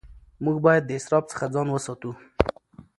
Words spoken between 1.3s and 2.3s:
څخه ځان وساتو